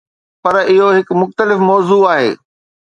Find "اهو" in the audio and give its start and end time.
0.71-0.87